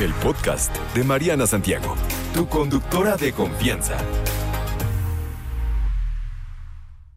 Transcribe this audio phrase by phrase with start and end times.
[0.00, 1.94] el podcast de Mariana Santiago,
[2.32, 3.98] tu conductora de confianza.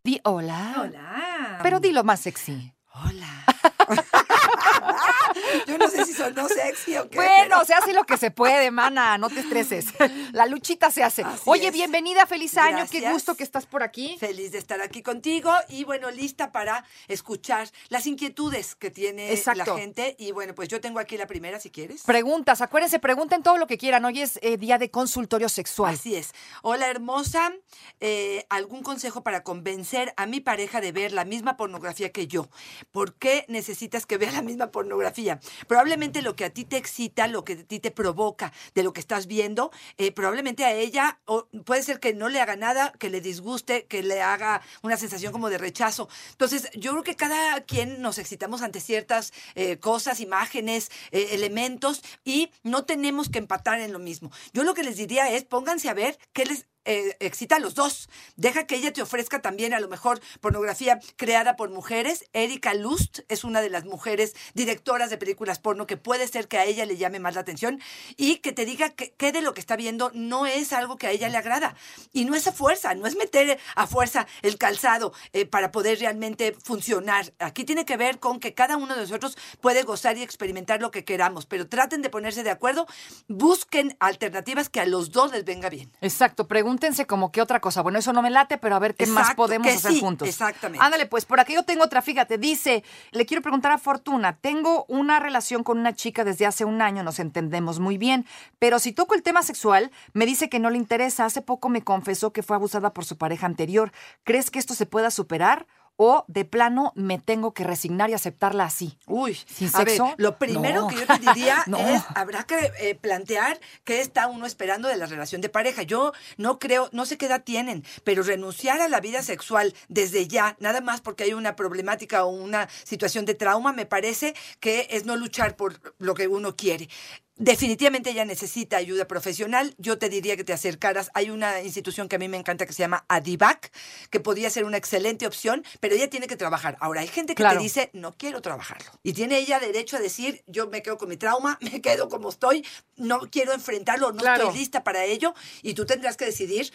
[0.04, 0.74] Di hola.
[0.82, 1.60] Hola.
[1.64, 2.74] Pero dilo más sexy.
[2.94, 3.46] Hola.
[5.74, 7.16] Yo no sé si sonó sexy o qué.
[7.18, 9.86] Bueno, pero- se hace lo que se puede, mana, no te estreses.
[10.32, 11.24] La luchita se hace.
[11.24, 11.74] Así Oye, es.
[11.74, 14.16] bienvenida, feliz año, qué gusto que estás por aquí.
[14.20, 19.74] Feliz de estar aquí contigo y bueno, lista para escuchar las inquietudes que tiene Exacto.
[19.74, 20.16] la gente.
[20.20, 22.04] Y bueno, pues yo tengo aquí la primera si quieres.
[22.04, 24.06] Preguntas, acuérdense, pregunten todo lo que quieran.
[24.06, 25.96] Hoy es eh, día de consultorio sexual.
[25.96, 26.34] Así es.
[26.62, 27.52] Hola hermosa,
[28.00, 32.48] Eh, ¿algún consejo para convencer a mi pareja de ver la misma pornografía que yo?
[32.92, 35.40] ¿Por qué necesitas que vea la misma pornografía?
[35.68, 38.94] Probablemente lo que a ti te excita, lo que a ti te provoca de lo
[38.94, 42.94] que estás viendo, eh, probablemente a ella o puede ser que no le haga nada,
[43.00, 46.10] que le disguste, que le haga una sensación como de rechazo.
[46.32, 52.02] Entonces, yo creo que cada quien nos excitamos ante ciertas eh, cosas, imágenes, eh, elementos
[52.24, 54.32] y no tenemos que empatar en lo mismo.
[54.54, 57.76] Yo lo que les diría es pónganse a ver qué les eh, excita a los
[57.76, 58.10] dos.
[58.36, 62.26] Deja que ella te ofrezca también a lo mejor pornografía creada por mujeres.
[62.34, 66.58] Erika Lust es una de las mujeres directoras de películas porno que puede ser que
[66.58, 67.82] a ella le llame más la atención
[68.18, 71.08] y que te diga que, que de lo que está viendo no es algo que
[71.08, 71.76] a ella le agrada.
[72.12, 76.00] Y no es a fuerza, no es meter a fuerza el calzado eh, para poder
[76.00, 77.34] realmente funcionar.
[77.40, 80.92] Aquí tiene que ver con que cada uno de nosotros puede gozar y experimentar lo
[80.92, 82.88] que queramos, pero traten de ponerse de acuerdo,
[83.28, 85.92] busquen alternativas que a los dos les venga bien.
[86.02, 87.84] Exacto, pregúntense como qué otra cosa.
[87.84, 90.28] Bueno, eso no me late, pero a ver qué más podemos que hacer sí, juntos.
[90.28, 90.84] exactamente.
[90.84, 94.86] Ándale, pues por aquí yo tengo otra, fíjate, dice, le quiero preguntar a Fortuna, tengo
[94.88, 98.26] una relación con una chica desde hace un año, nos entendemos muy bien,
[98.58, 101.84] pero si toco el tema sexual, me dice que no le interesa, hace poco me
[101.84, 103.92] confesó que fue abusada por su pareja anterior.
[104.24, 105.68] ¿Crees que esto se pueda superar?
[105.96, 108.98] O de plano me tengo que resignar y aceptarla así.
[109.06, 110.14] Uy, ¿Sin a ver, sexo?
[110.18, 110.88] lo primero No.
[110.88, 111.78] que yo te diría No.
[111.78, 115.84] es, habrá que eh, plantear qué está uno esperando de la relación de pareja.
[115.84, 120.28] Yo no creo, no sé qué edad tienen, pero renunciar a la vida sexual desde
[120.28, 124.88] ya, nada más porque hay una problemática o una situación de trauma, me parece que
[124.90, 126.90] es no luchar por lo que uno quiere.
[127.36, 129.74] Definitivamente ella necesita ayuda profesional.
[129.80, 131.10] Yo te diría que te acercaras.
[131.16, 133.72] Hay una institución que a mí me encanta que se llama Adivac,
[134.12, 136.78] que podría ser una excelente opción, pero ella tiene que trabajar.
[136.80, 137.58] Ahora, hay gente que Claro.
[137.58, 138.92] te dice, no quiero trabajarlo.
[139.02, 142.30] Y tiene ella derecho a decir, yo me quedo con mi trauma, me quedo como
[142.30, 142.64] estoy,
[142.98, 144.44] no quiero enfrentarlo, no Claro.
[144.46, 145.34] estoy lista para ello.
[145.64, 146.72] Y tú tendrás que decidir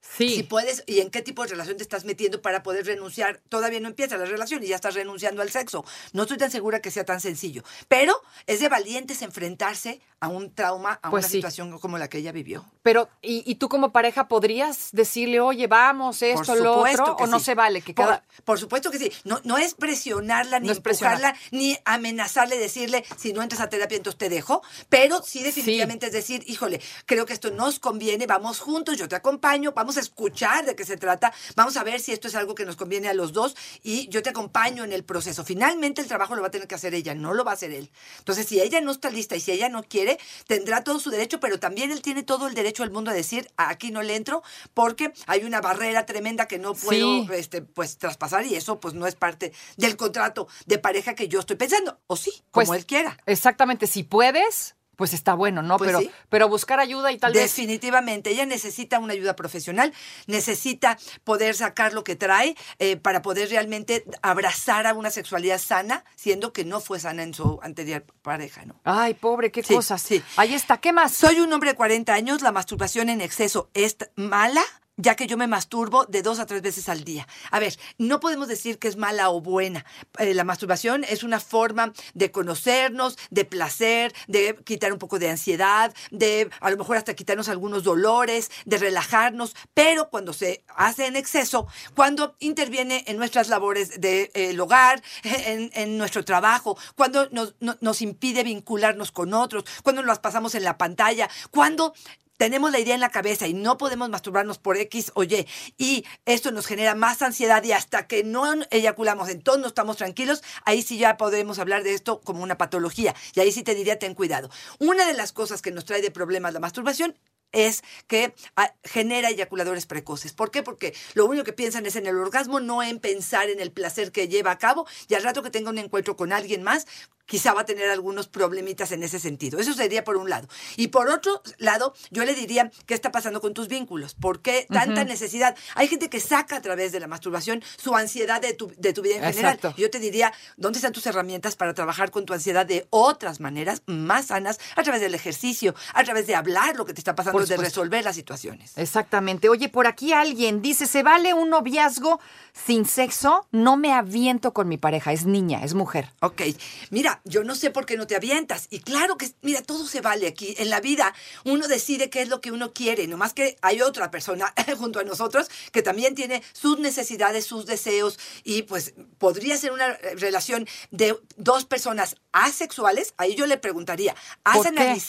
[0.00, 0.34] Sí.
[0.36, 3.40] si puedes y en qué tipo de relación te estás metiendo para poder renunciar.
[3.48, 5.84] Todavía no empieza la relación y ya estás renunciando al sexo.
[6.12, 7.62] No estoy tan segura que sea tan sencillo.
[7.88, 8.14] Pero
[8.46, 11.36] es de valientes enfrentarse a un trauma, a Pues una sí.
[11.38, 12.64] situación como la que ella vivió.
[12.82, 17.16] Pero, ¿y, y tú como pareja podrías decirle, oye, vamos, esto, lo otro?
[17.18, 17.80] ¿O no se vale?
[17.80, 18.24] Que Por- cada...
[18.44, 19.10] Por, supuesto que sí.
[19.24, 23.96] No, no es presionarla, ni No empujarla, ni amenazarle, decirle, si no entras a terapia,
[23.96, 24.62] entonces te dejo.
[24.88, 29.16] Pero sí, definitivamente es decir, híjole, creo que esto nos conviene, vamos juntos, yo te
[29.16, 32.54] acompaño, vamos a escuchar de qué se trata, vamos a ver si esto es algo
[32.54, 35.44] que nos conviene a los dos y yo te acompaño en el proceso.
[35.44, 37.70] Finalmente el trabajo lo va a tener que hacer ella, no lo va a hacer
[37.72, 37.90] él.
[38.18, 41.40] Entonces, si ella no está lista y si ella no quiere, tendrá todo su derecho,
[41.40, 44.42] pero también él tiene todo el derecho del mundo a decir, aquí no le entro,
[44.74, 47.28] porque hay una barrera tremenda que no puedo Sí.
[47.32, 51.40] este, pues traspasar y eso pues no es parte del contrato de pareja que yo
[51.40, 51.98] estoy pensando.
[52.06, 53.16] O sí, Pues, como él quiera.
[53.26, 55.78] Exactamente, si puedes, pues está bueno, ¿no?
[55.78, 56.10] Pues pero, sí.
[56.28, 57.44] pero buscar ayuda y tal vez...
[57.44, 59.94] Definitivamente, ella necesita una ayuda profesional,
[60.26, 66.04] necesita poder sacar lo que trae eh, para poder realmente abrazar a una sexualidad sana,
[66.16, 68.78] siendo que no fue sana en su anterior pareja, ¿no?
[68.84, 70.02] Ay, pobre, qué Sí, cosas.
[70.02, 70.22] sí.
[70.36, 71.14] Ahí está, ¿qué más?
[71.14, 74.60] Soy un hombre de 40 años, la masturbación en exceso es mala,
[75.00, 77.26] ya que yo me masturbo de dos a tres veces al día.
[77.50, 79.84] A ver, no podemos decir que es mala o buena.
[80.18, 85.30] Eh, la masturbación es una forma de conocernos, de placer, de quitar un poco de
[85.30, 91.06] ansiedad, de a lo mejor hasta quitarnos algunos dolores, de relajarnos, pero cuando se hace
[91.06, 97.76] en exceso, cuando interviene en nuestras labores del hogar, en, nuestro trabajo, cuando nos, no-
[97.80, 101.94] nos impide vincularnos con otros, cuando nos las pasamos en la pantalla, cuando
[102.40, 105.46] tenemos la idea en la cabeza y no podemos masturbarnos por X o Y
[105.76, 110.42] y esto nos genera más ansiedad y hasta que no eyaculamos, entonces no estamos tranquilos,
[110.64, 113.98] ahí sí ya podemos hablar de esto como una patología y ahí sí te diría
[113.98, 114.48] ten cuidado.
[114.78, 117.14] Una de las cosas que nos trae de problemas la masturbación
[117.52, 120.32] es que ah, genera eyaculadores precoces.
[120.32, 120.62] ¿Por qué?
[120.62, 124.12] Porque lo único que piensan es en el orgasmo, no en pensar en el placer
[124.12, 126.86] que lleva a cabo y al rato que tenga un encuentro con alguien más,
[127.30, 129.60] quizá va a tener algunos problemitas en ese sentido.
[129.60, 130.48] Eso sería por un lado.
[130.76, 134.14] Y por otro lado, yo le diría, ¿qué está pasando con tus vínculos?
[134.14, 135.56] ¿Por qué tanta necesidad?
[135.76, 139.02] Hay gente que saca a través de la masturbación su ansiedad de tu, de tu
[139.02, 139.54] vida en general.
[139.54, 139.80] Exacto.
[139.80, 143.82] Yo te diría, ¿dónde están tus herramientas para trabajar con tu ansiedad de otras maneras
[143.86, 144.58] más sanas?
[144.74, 148.04] A través del ejercicio, a través de hablar lo que te está pasando, de resolver
[148.04, 148.76] las situaciones.
[148.76, 149.48] Exactamente.
[149.48, 152.18] Oye, por aquí alguien dice, ¿se vale un noviazgo
[152.52, 153.46] sin sexo?
[153.52, 155.12] No me aviento con mi pareja.
[155.12, 156.10] Es niña, es mujer.
[156.20, 156.42] Ok,
[156.90, 158.66] mira, yo no sé por qué no te avientas.
[158.70, 160.54] Y claro que, mira, todo se vale aquí.
[160.58, 161.14] En la vida
[161.44, 165.04] uno decide qué es lo que uno quiere, nomás que hay otra persona junto a
[165.04, 171.16] nosotros que también tiene sus necesidades, sus deseos y pues podría ser una relación de
[171.36, 173.14] dos personas asexuales.
[173.16, 174.14] Ahí yo le preguntaría,
[174.44, 175.00] ¿has ¿Por qué?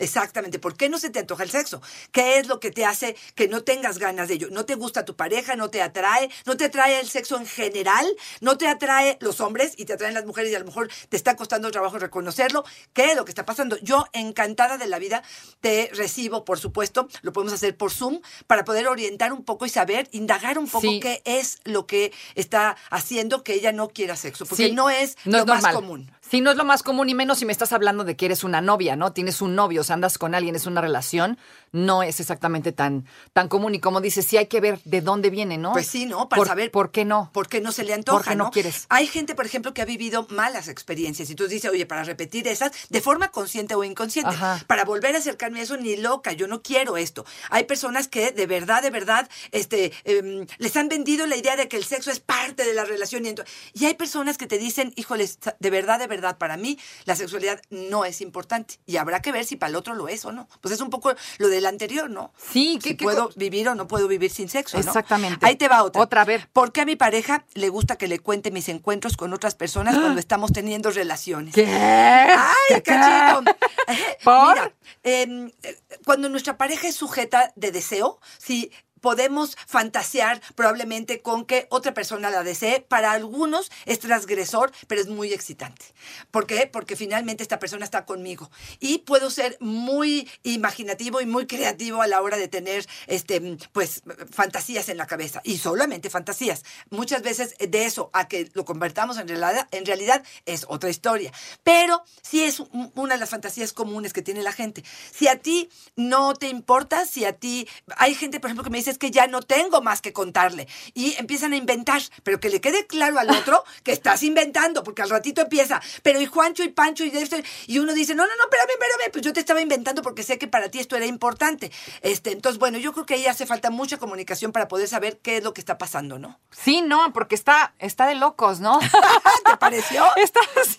[0.00, 0.58] Exactamente.
[0.58, 1.80] ¿Por qué no se te antoja el sexo?
[2.10, 4.48] ¿Qué es lo que te hace que no tengas ganas de ello?
[4.50, 5.56] ¿No te gusta tu pareja?
[5.56, 6.30] ¿No te atrae?
[6.46, 8.06] ¿No te atrae el sexo en general?
[8.40, 11.16] ¿No te atrae los hombres y te atraen las mujeres y a lo mejor te
[11.16, 12.64] está costando trabajo reconocerlo?
[12.94, 13.76] ¿Qué es lo que está pasando?
[13.82, 15.22] Yo, encantada de la vida,
[15.60, 19.68] te recibo, por supuesto, lo podemos hacer por Zoom, para poder orientar un poco y
[19.68, 21.00] saber, indagar un poco Sí.
[21.00, 25.16] qué es lo que está haciendo que ella no quiera sexo, porque Sí, no es
[25.26, 26.10] no lo es más común.
[26.30, 28.44] Sí, no es lo más común y menos si me estás hablando de que eres
[28.44, 29.12] una novia, ¿no?
[29.12, 31.38] Tienes un novio, o sea, andas con alguien, es una relación,
[31.72, 33.74] no es exactamente tan, tan común.
[33.74, 35.72] Y como dices, sí hay que ver de dónde viene, ¿no?
[35.72, 36.28] Pues sí, ¿no?
[36.28, 37.30] Para por, saber ¿Por qué no?
[37.32, 38.18] ¿Por qué no se le antoja?
[38.18, 38.86] ¿Por qué no quieres?
[38.88, 42.48] Hay gente, por ejemplo, que ha vivido malas experiencias y entonces dice, oye, para repetir
[42.48, 44.62] esas, de forma consciente o inconsciente, Ajá.
[44.66, 47.24] para volver a acercarme a eso, ni loca, yo no quiero esto.
[47.50, 51.68] Hay personas que de verdad, de verdad, este, em, les han vendido la idea de
[51.68, 53.34] que el sexo es parte de la relación y,
[53.74, 57.60] y hay personas que te dicen, híjoles, de verdad, de verdad, para mí la sexualidad
[57.70, 60.48] no es importante y habrá que ver si para el otro lo es o no.
[60.60, 62.32] Pues es un poco lo del anterior, ¿no?
[62.38, 64.82] Sí, Si ¿qué- qué puedo vivir o no puedo vivir sin sexo, ¿no?
[64.84, 65.44] Exactamente.
[65.46, 66.00] Ahí te va otra.
[66.02, 66.48] Otra, a ver.
[66.52, 69.96] ¿Por qué a mi pareja le gusta que le cuente mis encuentros con otras personas
[69.98, 71.54] cuando estamos teniendo relaciones?
[71.54, 71.66] ¿Qué?
[71.66, 72.82] ¡Ay, ¿Qué?
[72.82, 73.44] cachito!
[74.24, 74.54] ¿Por?
[74.54, 74.72] Mira,
[75.02, 81.66] em, eh, cuando nuestra pareja es sujeta de deseo, si podemos fantasear probablemente con que
[81.70, 82.80] otra persona la desee.
[82.80, 85.84] Para algunos es transgresor, pero es muy excitante.
[86.30, 86.66] ¿Por qué?
[86.66, 88.50] Porque finalmente esta persona está conmigo.
[88.78, 94.02] Y puedo ser muy imaginativo y muy creativo a la hora de tener este, pues,
[94.30, 95.40] fantasías en la cabeza.
[95.44, 96.64] Y solamente fantasías.
[96.90, 101.32] Muchas veces de eso a que lo convertamos en realidad, en realidad es otra historia.
[101.62, 104.84] Pero sí es un- una de las fantasías comunes que tiene la gente.
[105.12, 107.66] Si a ti no te importa, si a ti...
[107.96, 110.68] Hay gente, por ejemplo, que me dice es que ya no tengo más que contarle.
[110.94, 115.02] Y empiezan a inventar, pero que le quede claro al otro que estás inventando, porque
[115.02, 118.36] al ratito empieza, pero y Juancho y Pancho y esto, y uno dice, no, no,
[118.36, 121.06] no, espérame, espérame, pues yo te estaba inventando porque sé que para ti esto era
[121.06, 121.70] importante.
[122.02, 125.38] Este, entonces, bueno, yo creo que ahí hace falta mucha comunicación para poder saber qué
[125.38, 126.38] es lo que está pasando, ¿no?
[126.50, 128.78] Sí, no, porque está, está de locos, ¿no?
[129.44, 130.04] ¿Te pareció?
[130.16, 130.78] Está así.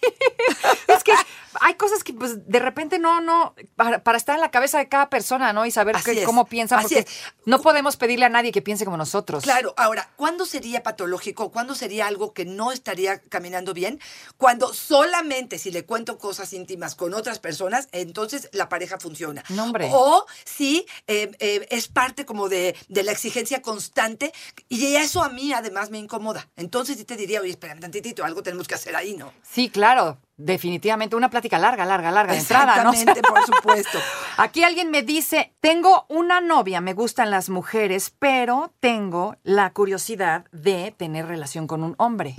[0.87, 1.13] Es que
[1.59, 4.87] hay cosas que, pues, de repente no, no, para, para estar en la cabeza de
[4.87, 5.65] cada persona, ¿no?
[5.65, 5.95] Y saber
[6.25, 7.33] cómo piensa, así porque es.
[7.45, 9.43] no podemos pedirle a nadie que piense como nosotros.
[9.43, 11.51] Claro, ahora, ¿cuándo sería patológico?
[11.51, 13.99] ¿Cuándo sería algo que no estaría caminando bien?
[14.37, 19.43] Cuando solamente si le cuento cosas íntimas con otras personas, entonces la pareja funciona.
[19.49, 19.89] No, hombre.
[19.91, 24.31] O si eh, eh, es parte como de, de la exigencia constante
[24.69, 26.49] y eso a mí además me incomoda.
[26.55, 29.33] Entonces sí te diría, oye, espérame tantitito, algo tenemos que hacer ahí, ¿no?
[29.43, 31.15] Sí, claro, definitivamente.
[31.15, 32.91] Una plática larga, larga, larga de entrada, ¿no?
[32.91, 33.99] Exactamente, por supuesto.
[34.37, 40.45] Aquí alguien me dice, tengo una novia, me gustan las mujeres, pero tengo la curiosidad
[40.51, 42.35] de tener relación con un hombre.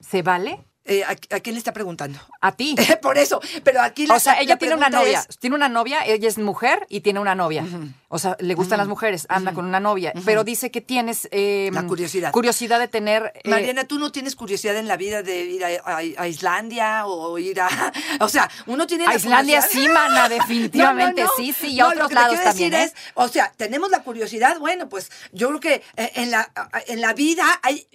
[0.00, 0.64] ¿Se vale?
[0.84, 2.18] Eh, ¿a, a quién le está preguntando?
[2.40, 2.74] A ti.
[3.02, 5.68] por eso, pero aquí la O sea, la ella tiene una novia, es- tiene una
[5.68, 7.64] novia, ella es mujer y tiene una novia.
[8.08, 11.70] O sea, le gustan las mujeres, anda con una novia, pero dice que tienes eh,
[11.72, 12.32] La curiosidad.
[12.32, 15.68] curiosidad de tener eh, Mariana, ¿tú no tienes curiosidad en la vida de ir a,
[15.84, 17.68] a- a Islandia o ir a...
[18.20, 21.36] O sea, uno tiene la A Islandia sí, mana, definitivamente, No, no, no.
[21.44, 22.84] sí, sí, y a otros lo que te lados también, decir ¿eh?
[22.84, 26.50] es, o sea, tenemos la curiosidad, bueno, pues yo creo que eh, en la,
[26.88, 27.86] en la vida hay...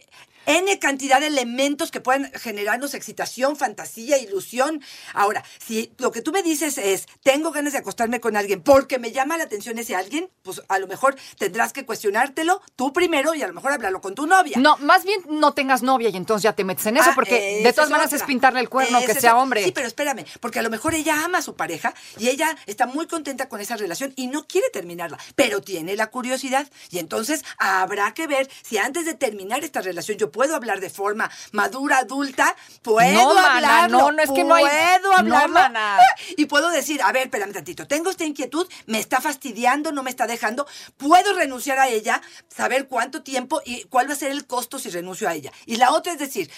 [0.47, 4.81] N cantidad de elementos que pueden generarnos excitación, fantasía, ilusión.
[5.13, 8.97] Ahora, si lo que tú me dices es, tengo ganas de acostarme con alguien porque
[8.97, 13.35] me llama la atención ese alguien, pues a lo mejor tendrás que cuestionártelo tú primero
[13.35, 14.57] y a lo mejor hablarlo con tu novia.
[14.57, 17.59] No, más bien no tengas novia y entonces ya te metes en eso, Ah, porque
[17.59, 19.65] esa de todas maneras es pintarle el cuerno, que sea hombre.
[19.65, 22.85] Sí, pero espérame, porque a lo mejor ella ama a su pareja y ella está
[22.85, 27.43] muy contenta con esa relación y no quiere terminarla, pero tiene la curiosidad y entonces
[27.57, 31.99] habrá que ver si antes de terminar esta relación yo puedo hablar de forma madura,
[31.99, 35.97] adulta, puedo No, mana, no, no, es que no hay- puedo no, hablarlo mana.
[36.37, 40.09] y puedo decir, a ver, espérame tantito, tengo esta inquietud, me está fastidiando, no me
[40.09, 40.67] está dejando,
[40.97, 44.89] puedo renunciar a ella, saber cuánto tiempo y cuál va a ser el costo si
[44.89, 45.51] renuncio a ella.
[45.65, 46.49] Y la otra es decir,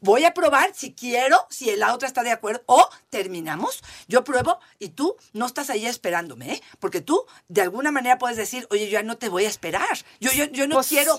[0.00, 4.58] voy a probar si quiero, si la otra está de acuerdo, o terminamos, yo pruebo
[4.78, 6.62] y tú no estás ahí esperándome, ¿eh?
[6.80, 9.96] Porque tú de alguna manera puedes decir, oye, yo ya no te voy a esperar,
[10.20, 11.18] yo, yo, yo no Pues- quiero,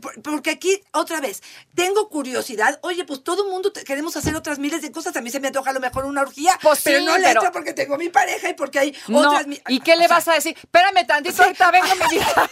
[0.00, 1.42] por- porque aquí, otra vez,
[1.74, 5.20] tengo curiosidad, oye, pues todo el mundo te- queremos hacer otras miles de cosas, a
[5.20, 7.50] mí se me antoja a lo mejor una orgía, Pues pero sí, no le entro
[7.52, 9.46] porque tengo mi pareja y porque hay No, otras...
[9.68, 10.56] ¿y qué le o sea, vas a decir?
[10.56, 12.26] Espérame tantito, ahorita vengo, mi vida.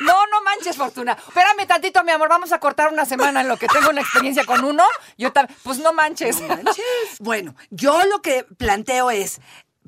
[0.00, 1.12] No, no manches, Fortuna.
[1.26, 4.44] Espérame tantito, mi amor, vamos a cortar una semana en lo que tengo una experiencia
[4.44, 4.88] con uno.
[5.16, 6.40] Yo también, pues no manches.
[6.40, 6.84] No manches.
[7.20, 9.40] Bueno, yo lo que planteo es,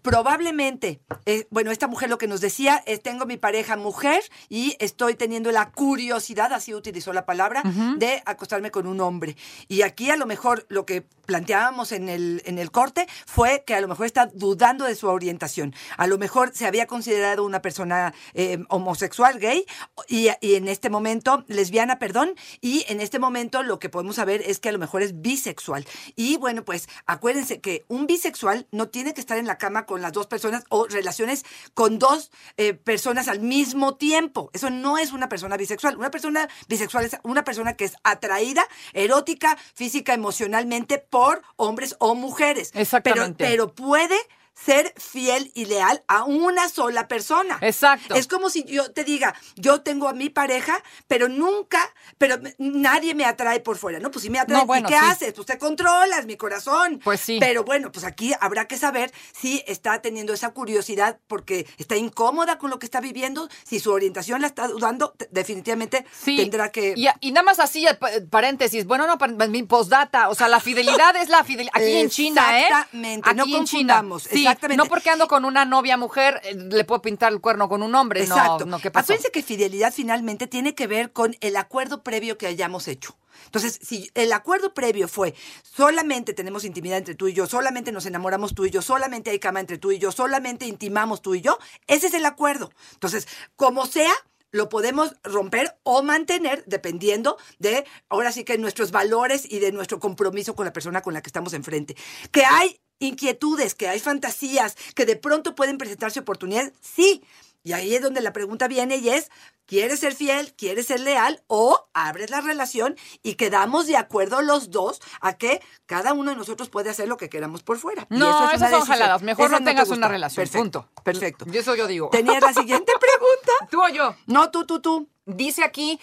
[0.03, 4.77] probablemente, eh, bueno, esta mujer lo que nos decía es, tengo mi pareja mujer y
[4.79, 7.63] estoy teniendo la curiosidad, así utilizó la palabra,
[7.97, 9.37] de acostarme con un hombre.
[9.69, 13.75] Y aquí a lo mejor lo que planteábamos en el, en el corte fue que
[13.75, 15.75] a lo mejor está dudando de su orientación.
[15.97, 19.65] A lo mejor se había considerado una persona eh, homosexual, gay,
[20.09, 24.43] y, y en este momento, lesbiana, perdón, y en este momento lo que podemos saber
[24.45, 25.87] es que a lo mejor es bisexual.
[26.17, 30.03] Y bueno, pues acuérdense que un bisexual no tiene que estar en la cama con
[30.03, 31.45] las dos personas o relaciones
[31.75, 34.49] con dos eh, personas al mismo tiempo.
[34.53, 35.97] Eso no es una persona bisexual.
[35.97, 42.15] Una persona bisexual es una persona que es atraída, erótica, física, emocionalmente por hombres o
[42.15, 42.71] mujeres.
[42.75, 43.45] Exactamente.
[43.45, 44.17] Pero, pero puede
[44.65, 47.59] ser fiel y leal a una sola persona.
[47.63, 48.15] Exacto.
[48.15, 51.81] Es como si yo te diga, yo tengo a mi pareja, pero nunca,
[52.19, 53.99] pero nadie me atrae por fuera.
[54.01, 55.05] No, pues si me atrae, No, bueno, ¿y qué sí.
[55.07, 55.33] haces?
[55.33, 57.01] Pues te controlas mi corazón.
[57.03, 57.39] Pues sí.
[57.41, 62.59] Pero bueno, pues aquí habrá que saber si está teniendo esa curiosidad porque está incómoda
[62.59, 66.37] con lo que está viviendo, si su orientación la está dudando, te- definitivamente Sí.
[66.37, 66.95] tendrá que...
[66.97, 68.85] Y, y nada más así, pa- paréntesis.
[68.85, 69.17] Bueno, no,
[69.49, 70.29] mi postdata.
[70.29, 71.73] O sea, la fidelidad es la fidelidad.
[71.75, 72.63] Aquí en China, ¿eh?
[72.65, 73.95] Exactamente, no Aquí en China.
[73.95, 74.83] confundamos, Sí, exactamente.
[74.83, 77.95] No porque ando con una novia mujer, eh, le puedo pintar el cuerno con un
[77.95, 78.23] hombre.
[78.23, 78.67] Exacto.
[78.67, 79.05] No, no, ¿qué pasó?
[79.05, 83.17] Acuérdense que fidelidad finalmente tiene que ver con el acuerdo previo que hayamos hecho.
[83.47, 88.07] Entonces, si el acuerdo previo fue solamente tenemos intimidad entre tú y yo, solamente nos
[88.07, 91.41] enamoramos tú y yo, solamente hay cama entre tú y yo, solamente intimamos tú y
[91.41, 92.71] yo, ese es el acuerdo.
[92.93, 93.27] Entonces,
[93.57, 94.13] como sea,
[94.53, 100.01] lo podemos romper o mantener dependiendo de, ahora sí que nuestros valores y de nuestro
[100.01, 101.97] compromiso con la persona con la que estamos enfrente.
[102.33, 107.25] Que hay inquietudes, que hay fantasías, que de pronto pueden presentarse oportunidades, sí.
[107.63, 109.31] Y ahí es donde la pregunta viene y es,
[109.67, 110.55] ¿quieres ser fiel?
[110.55, 111.43] ¿Quieres ser leal?
[111.47, 116.37] ¿O abres la relación y quedamos de acuerdo los dos a que cada uno de
[116.39, 118.07] nosotros puede hacer lo que queramos por fuera?
[118.11, 119.21] Y No, eso es esas son jaladas.
[119.21, 120.43] Mejor Esa no te tengas una relación.
[120.43, 121.03] Perfecto, Punto.
[121.03, 121.45] Perfecto.
[121.53, 122.09] Y eso yo digo.
[122.09, 123.53] ¿Tenías la siguiente pregunta?
[123.71, 124.17] ¿Tú o yo?
[124.27, 125.09] No, tú, tú, tú.
[125.27, 126.01] Dice aquí,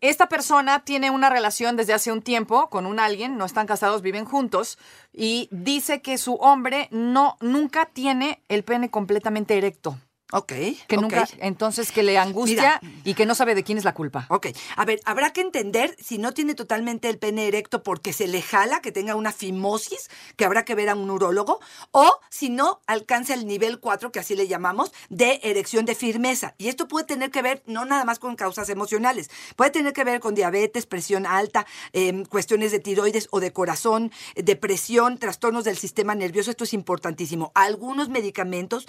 [0.00, 4.02] esta persona tiene una relación desde hace un tiempo con un alguien, no están casados,
[4.02, 4.78] viven juntos,
[5.12, 9.98] y dice que su hombre no, nunca tiene el pene completamente erecto.
[10.32, 10.52] Ok.
[10.86, 13.00] Que nunca, entonces que le angustia Mira.
[13.04, 14.26] y que no sabe de quién es la culpa.
[14.28, 18.28] Ok, a ver, habrá que entender si no tiene totalmente el pene erecto porque se
[18.28, 21.60] le jala, que tenga una fimosis, que habrá que ver a un urólogo,
[21.90, 26.54] o si no alcanza el nivel 4, que así le llamamos, de erección de firmeza.
[26.58, 30.04] Y esto puede tener que ver no nada más con causas emocionales, puede tener que
[30.04, 35.64] ver con diabetes, presión alta, em, cuestiones de tiroides o de corazón, eh, depresión, trastornos
[35.64, 37.52] del sistema nervioso, esto es importantísimo.
[37.54, 38.86] Algunos medicamentos,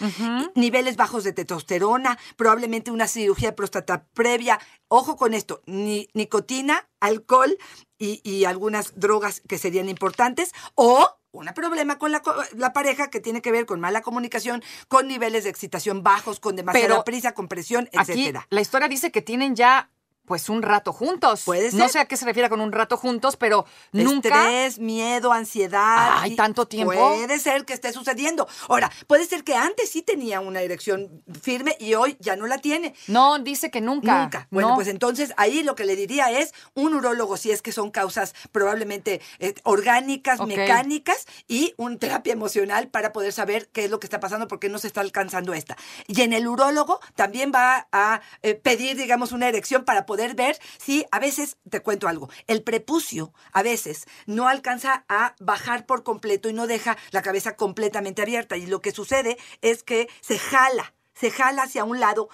[0.55, 4.59] niveles bajos de testosterona, probablemente una cirugía de próstata previa.
[4.87, 7.57] Ojo con esto, ni, nicotina, alcohol
[7.97, 12.21] y, y algunas drogas que serían importantes o un problema con la,
[12.55, 16.55] la pareja que tiene que ver con mala comunicación, con niveles de excitación bajos, con
[16.55, 18.47] demasiada Pero prisa, con presión, Aquí etcétera.
[18.49, 19.89] la historia dice que tienen ya
[20.25, 21.43] pues un rato juntos.
[21.45, 21.89] Puede No ser.
[21.89, 26.17] sé a qué se refiere con un rato juntos, pero nunca Estrés, miedo, ansiedad.
[26.21, 26.93] Ay, ¿tanto tiempo?
[26.93, 28.47] Puede ser que esté sucediendo.
[28.69, 32.59] Ahora, puede ser que antes sí tenía una erección firme y hoy ya no la
[32.59, 32.93] tiene.
[33.07, 34.21] No, dice que nunca.
[34.23, 34.47] Nunca.
[34.51, 34.75] Bueno, No.
[34.75, 38.33] pues entonces ahí lo que le diría es un urólogo, si es que son causas
[38.51, 44.05] probablemente eh, orgánicas, mecánicas, y un terapia emocional para poder saber qué es lo que
[44.07, 45.75] está pasando, por qué no se está alcanzando esta.
[46.07, 50.57] Y en el urólogo también va a eh, pedir, digamos, una erección para poder ver
[50.77, 56.03] si a veces, te cuento algo, el prepucio a veces no alcanza a bajar por
[56.03, 58.57] completo y no deja la cabeza completamente abierta.
[58.57, 62.29] Y lo que sucede es que se jala, se jala hacia un lado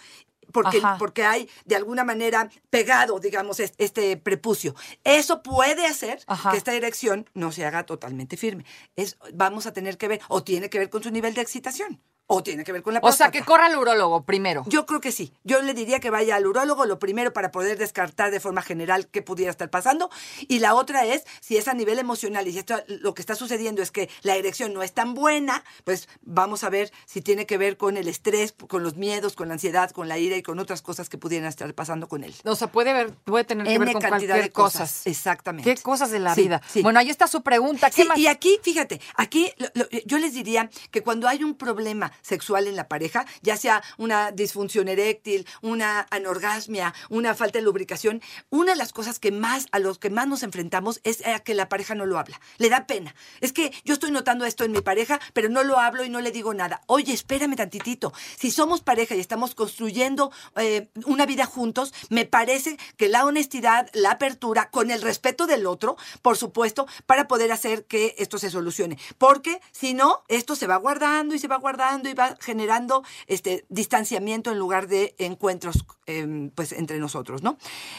[0.53, 4.75] porque, porque hay de alguna manera pegado, digamos, es- este prepucio.
[5.03, 6.51] Eso puede hacer Ajá.
[6.51, 8.65] que esta erección no se haga totalmente firme.
[8.95, 12.01] Es, vamos a tener que ver, o tiene que ver con su nivel de excitación.
[12.29, 13.31] O tiene que ver con la O sea, próstata.
[13.31, 14.63] que corra al urólogo primero.
[14.67, 15.31] Yo creo que sí.
[15.45, 19.07] Yo le diría que vaya al urólogo, lo primero para poder descartar de forma general
[19.07, 20.09] qué pudiera estar pasando.
[20.49, 23.35] Y la otra es, si es a nivel emocional y si esto, lo que está
[23.35, 27.45] sucediendo es que la erección no es tan buena, pues vamos a ver si tiene
[27.45, 30.43] que ver con el estrés, con los miedos, con la ansiedad, con la ira y
[30.43, 32.35] con otras cosas que pudieran estar pasando con él.
[32.43, 34.81] O sea, puede, ver, puede tener que N ver con cantidad cualquier de cosas.
[34.81, 35.07] cosas.
[35.07, 35.73] Exactamente.
[35.75, 36.61] Qué cosas de la Sí, vida.
[36.67, 36.81] sí.
[36.81, 37.89] Bueno, ahí está su pregunta.
[37.89, 38.17] ¿Qué Sí, más?
[38.17, 42.67] y aquí, fíjate, aquí lo- lo- yo les diría que cuando hay un problema sexual
[42.67, 48.73] en la pareja, ya sea una disfunción eréctil, una anorgasmia, una falta de lubricación, una
[48.73, 51.69] de las cosas que más, a los que más nos enfrentamos es a que la
[51.69, 52.39] pareja no lo habla.
[52.57, 53.15] Le da pena.
[53.41, 56.21] Es que yo estoy notando esto en mi pareja, pero no lo hablo y no
[56.21, 56.81] le digo nada.
[56.87, 58.13] Oye, espérame tantitito.
[58.37, 63.89] Si somos pareja y estamos construyendo eh, una vida juntos, me parece que la honestidad,
[63.93, 68.49] la apertura, con el respeto del otro, por supuesto, para poder hacer que esto se
[68.49, 68.97] solucione.
[69.17, 73.65] Porque si no, esto se va guardando y se va guardando y va generando este
[73.69, 77.57] distanciamiento en lugar de encuentros em, pues entre nosotros, ¿no?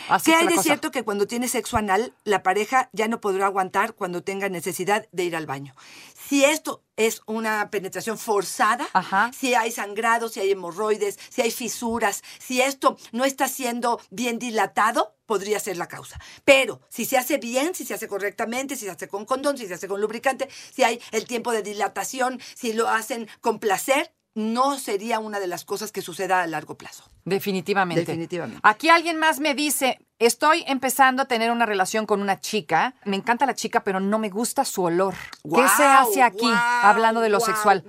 [0.09, 0.63] Así ¿Qué hay de cosa.
[0.63, 5.07] cierto que cuando tiene sexo anal, la pareja ya no podrá aguantar cuando tenga necesidad
[5.13, 5.75] de ir al baño?
[6.15, 9.31] Si esto es una penetración forzada, Ajá.
[9.33, 14.39] si hay sangrado, si hay hemorroides, si hay fisuras, si esto no está siendo bien
[14.39, 16.21] dilatado, podría ser la causa.
[16.45, 19.67] Pero si se hace bien, si se hace correctamente, si se hace con condón, si
[19.67, 24.13] se hace con lubricante, si hay el tiempo de dilatación, si lo hacen con placer,
[24.35, 27.05] no sería una de las cosas que suceda a largo plazo.
[27.25, 28.01] Definitivamente.
[28.05, 28.61] Definitivamente.
[28.63, 32.95] Aquí alguien más me dice, estoy empezando a tener una relación con una chica.
[33.05, 35.15] Me encanta la chica, pero no me gusta su olor.
[35.45, 36.49] ¿Qué se hace aquí
[36.83, 37.85] hablando de lo guau, sexual?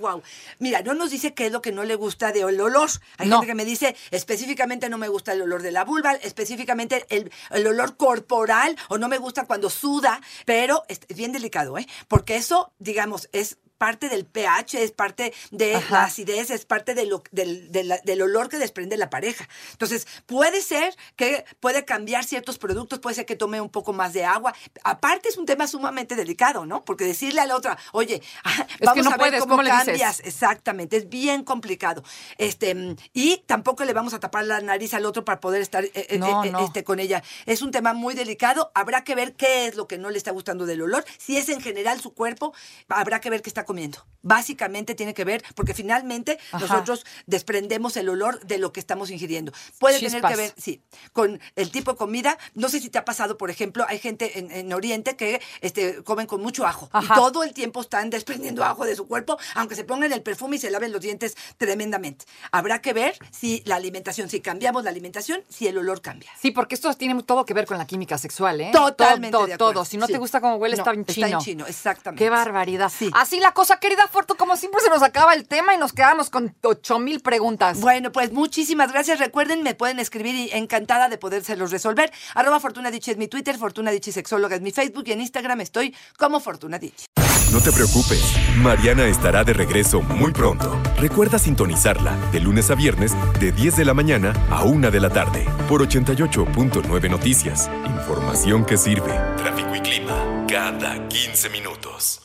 [0.59, 2.89] Mira, no nos dice qué es lo que no le gusta de el olor.
[3.17, 3.37] Hay No.
[3.37, 7.31] gente que me dice, específicamente no me gusta el olor de la vulva, específicamente el,
[7.51, 11.87] el olor corporal, o no me gusta cuando suda, pero es bien delicado, ¿eh?
[12.07, 15.93] Porque eso, digamos, es parte del pH, es parte de Ajá.
[15.95, 19.49] la acidez, es parte de lo- del, de la- del olor que desprende la pareja.
[19.73, 24.13] Entonces, puede ser que puede cambiar ciertos productos, puede ser que tome un poco más
[24.13, 24.55] de agua.
[24.85, 26.85] Aparte, es un tema sumamente delicado, ¿no?
[26.85, 28.21] Porque decirle a la otra, oye,
[28.79, 30.21] que vamos no a ver puedes, cómo, cambias.
[30.21, 32.01] Exactamente, es bien complicado.
[32.37, 35.91] Este, y tampoco le vamos a tapar la nariz al otro para poder estar eh,
[35.93, 36.63] eh, No, eh, no.
[36.63, 37.21] este, con ella.
[37.45, 38.71] Es un tema muy delicado.
[38.73, 41.03] Habrá que ver qué es lo que no le está gustando del olor.
[41.17, 42.53] Si es en general su cuerpo,
[42.87, 44.05] habrá que ver qué está comiendo.
[44.21, 46.59] Básicamente tiene que ver, porque finalmente Ajá.
[46.65, 49.51] nosotros desprendemos el olor de lo que estamos ingiriendo.
[49.79, 50.81] Puede tener que ver, sí,
[51.13, 52.37] con el tipo de comida.
[52.53, 56.03] No sé si te ha pasado, por ejemplo, hay gente en, en Oriente que este,
[56.03, 56.89] comen con mucho ajo.
[56.91, 57.13] Ajá.
[57.13, 60.55] Y todo el tiempo están desprendiendo ajo de su cuerpo, aunque se pongan el perfume
[60.57, 62.25] y se laven los dientes tremendamente.
[62.51, 66.31] Habrá que ver si la alimentación, si cambiamos la alimentación, si el olor cambia.
[66.39, 68.69] Sí, porque esto tiene todo que ver con la química sexual, ¿eh?
[68.73, 69.73] Totalmente Todo, de acuerdo.
[69.73, 69.85] todo.
[69.85, 70.13] Si no Sí.
[70.13, 71.25] te gusta cómo huele, No, está en chino.
[71.27, 72.23] Está en chino, exactamente.
[72.23, 72.91] Qué barbaridad.
[72.95, 73.09] Sí.
[73.13, 76.29] Así la cosa, querida Fortu, como siempre se nos acaba el tema y nos quedamos
[76.29, 77.79] con ocho mil preguntas.
[77.79, 78.98] Bueno, pues muchísimas gracias.
[79.07, 82.11] Recuerden, me pueden escribir y encantada de podérselos resolver.
[82.35, 85.61] Arroba Fortuna Dicci es mi Twitter, Fortuna Dicci Sexóloga es mi Facebook y en Instagram
[85.61, 87.05] estoy como Fortuna Dicci.
[87.53, 88.21] No te preocupes,
[88.57, 90.79] Mariana estará de regreso muy pronto.
[90.97, 95.09] Recuerda sintonizarla de lunes a viernes de 10 de la mañana a 1 de la
[95.09, 97.71] tarde por 88.9 Noticias.
[97.85, 99.13] Información que sirve.
[99.37, 102.21] Tráfico y clima cada 15 minutos.